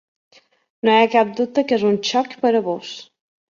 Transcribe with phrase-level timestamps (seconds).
[0.87, 2.99] No hi ha cap dubte que és un xoc per a vós.